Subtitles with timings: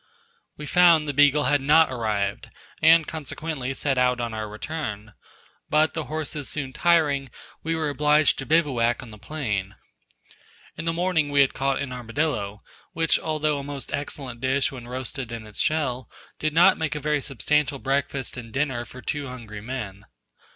[0.57, 2.49] We found the Beagle had not arrived,
[2.81, 5.13] and consequently set out on our return,
[5.69, 7.29] but the horses soon tiring,
[7.61, 9.75] we were obliged to bivouac on the plain.
[10.75, 14.87] In the morning we had caught an armadillo, which although a most excellent dish when
[14.87, 16.09] roasted in its shell,
[16.39, 20.05] did not make a very substantial breakfast and dinner for two hungry men.